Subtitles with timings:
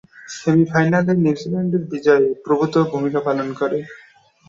[0.35, 3.81] সেমি-ফাইনালে নিউজিল্যান্ডের বিজয়ে প্রভূতঃ ভূমিকা পালন করেন।